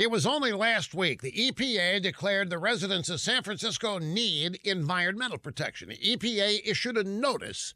[0.00, 5.36] It was only last week the EPA declared the residents of San Francisco need environmental
[5.36, 5.90] protection.
[5.90, 7.74] The EPA issued a notice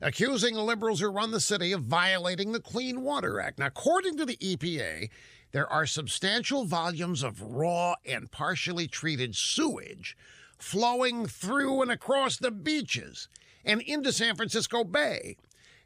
[0.00, 3.58] accusing the liberals who run the city of violating the Clean Water Act.
[3.58, 5.10] Now, according to the EPA,
[5.52, 10.16] there are substantial volumes of raw and partially treated sewage
[10.56, 13.28] flowing through and across the beaches
[13.66, 15.36] and into San Francisco Bay.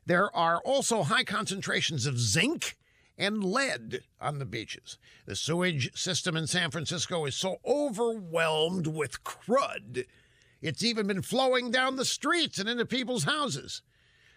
[0.06, 2.76] There are also high concentrations of zinc
[3.20, 4.98] and lead on the beaches.
[5.26, 10.06] The sewage system in San Francisco is so overwhelmed with crud,
[10.62, 13.82] it's even been flowing down the streets and into people's houses.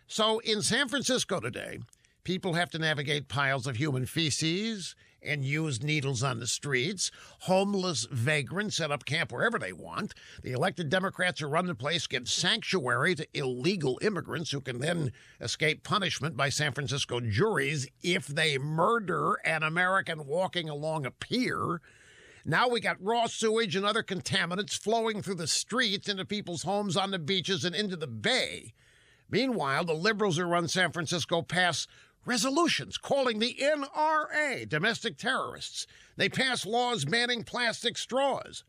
[0.08, 1.80] So in San Francisco today,
[2.24, 7.12] people have to navigate piles of human feces and use needles on the streets.
[7.42, 10.14] Homeless vagrants set up camp wherever they want.
[10.42, 15.12] The elected Democrats who run the place give sanctuary to illegal immigrants who can then
[15.40, 21.82] escape punishment by San Francisco juries if they murder an American walking along a pier.
[22.46, 26.98] Now we got raw sewage and other contaminants flowing through the streets into people's homes
[26.98, 28.74] on the beaches and into the bay.
[29.30, 31.88] Meanwhile, the liberals who run San Francisco pass
[32.26, 35.88] resolutions calling the NRA domestic terrorists.
[36.18, 38.64] They pass laws banning plastic straws.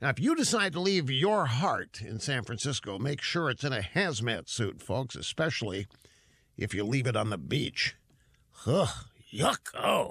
[0.00, 3.72] Now, if you decide to leave your heart in San Francisco, make sure it's in
[3.72, 5.86] a hazmat suit, folks, especially
[6.56, 7.94] if you leave it on the beach.
[8.66, 8.88] Ugh,
[9.32, 10.10] yuck, oh.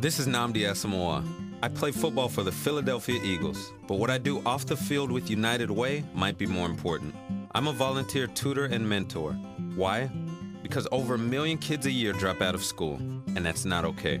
[0.00, 1.47] This is Nnamdi Asomugha.
[1.60, 5.28] I play football for the Philadelphia Eagles, but what I do off the field with
[5.28, 7.16] United Way might be more important.
[7.52, 9.32] I'm a volunteer tutor and mentor.
[9.74, 10.08] Why?
[10.62, 12.94] Because over a million kids a year drop out of school,
[13.34, 14.20] and that's not okay.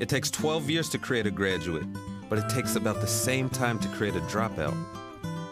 [0.00, 1.86] It takes 12 years to create a graduate,
[2.28, 4.76] but it takes about the same time to create a dropout.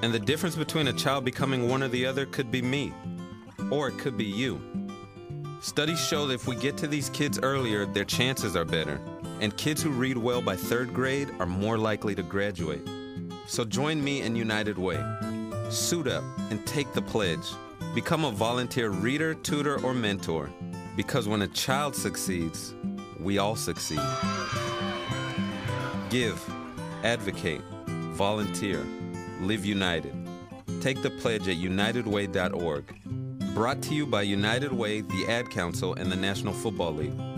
[0.03, 2.93] And the difference between a child becoming one or the other could be me,
[3.71, 4.61] or it could be you.
[5.61, 9.01] Studies show that if we get to these kids earlier, their chances are better.
[9.41, 12.87] And kids who read well by third grade are more likely to graduate.
[13.47, 15.03] So join me in United Way.
[15.71, 17.47] Suit up and take the pledge.
[17.95, 20.51] Become a volunteer reader, tutor, or mentor.
[20.97, 22.75] Because when a child succeeds,
[23.21, 24.01] we all succeed.
[26.11, 26.43] Give,
[27.05, 28.85] advocate, volunteer,
[29.41, 30.15] live united.
[30.81, 33.55] Take the pledge at unitedway.org.
[33.55, 37.38] Brought to you by United Way, the Ad Council, and the National Football League.